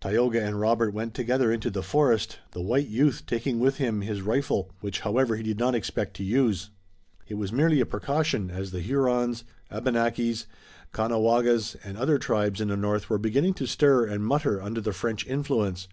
Tayoga 0.00 0.40
and 0.40 0.60
Robert 0.60 0.94
went 0.94 1.12
together 1.12 1.50
into 1.50 1.68
the 1.68 1.82
forest, 1.82 2.38
the 2.52 2.62
white 2.62 2.86
youth 2.86 3.24
taking 3.26 3.58
with 3.58 3.78
him 3.78 4.00
his 4.00 4.22
rifle, 4.22 4.70
which, 4.80 5.00
however, 5.00 5.34
he 5.34 5.42
did 5.42 5.58
not 5.58 5.74
expect 5.74 6.14
to 6.14 6.22
use. 6.22 6.70
It 7.26 7.34
was 7.34 7.50
merely 7.52 7.80
a 7.80 7.84
precaution, 7.84 8.48
as 8.52 8.70
the 8.70 8.78
Hurons, 8.78 9.42
Abenakis, 9.72 10.46
Caughnawagas 10.92 11.74
and 11.82 11.98
other 11.98 12.18
tribes 12.18 12.60
in 12.60 12.68
the 12.68 12.76
north 12.76 13.10
were 13.10 13.18
beginning 13.18 13.54
to 13.54 13.66
stir 13.66 14.04
and 14.06 14.24
mutter 14.24 14.62
under 14.62 14.80
the 14.80 14.92
French 14.92 15.26
influence. 15.26 15.88